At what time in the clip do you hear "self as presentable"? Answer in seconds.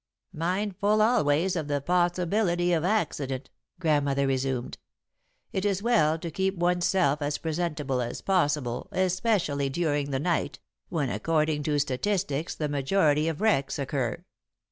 6.87-8.01